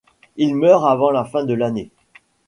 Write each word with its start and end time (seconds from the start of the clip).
Il 0.35 0.55
meurt 0.55 0.83
avant 0.89 1.11
la 1.11 1.25
fin 1.25 1.43
de 1.45 1.53
l'année. 1.53 1.91